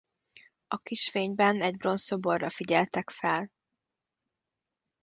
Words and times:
A 0.67 0.77
kis 0.77 1.09
fényben 1.09 1.61
egy 1.61 1.77
bronzszoborra 1.77 2.49
figyeltek 2.49 3.09
fel. 3.09 3.51